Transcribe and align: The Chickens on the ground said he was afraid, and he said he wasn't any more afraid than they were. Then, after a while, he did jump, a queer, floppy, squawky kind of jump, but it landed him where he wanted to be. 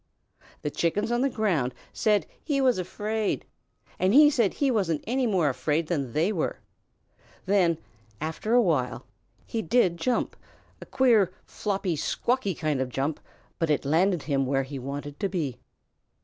The 0.63 0.71
Chickens 0.71 1.11
on 1.11 1.21
the 1.21 1.29
ground 1.29 1.75
said 1.93 2.25
he 2.43 2.59
was 2.59 2.79
afraid, 2.79 3.45
and 3.99 4.15
he 4.15 4.31
said 4.31 4.55
he 4.55 4.71
wasn't 4.71 5.03
any 5.05 5.27
more 5.27 5.47
afraid 5.47 5.85
than 5.89 6.13
they 6.13 6.33
were. 6.33 6.57
Then, 7.45 7.77
after 8.19 8.55
a 8.55 8.61
while, 8.63 9.05
he 9.45 9.61
did 9.61 9.97
jump, 9.97 10.35
a 10.81 10.87
queer, 10.87 11.31
floppy, 11.45 11.95
squawky 11.95 12.55
kind 12.57 12.81
of 12.81 12.89
jump, 12.89 13.19
but 13.59 13.69
it 13.69 13.85
landed 13.85 14.23
him 14.23 14.47
where 14.47 14.63
he 14.63 14.79
wanted 14.79 15.19
to 15.19 15.29
be. 15.29 15.59